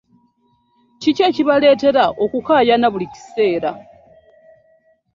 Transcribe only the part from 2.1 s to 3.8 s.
okukayana buli kaseera?